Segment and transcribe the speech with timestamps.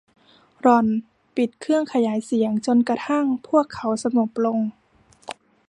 [0.61, 0.87] หล่อน
[1.35, 4.59] ปิดเครื่องขยายเสียงจนกระทั่งพวกเขาสงบลง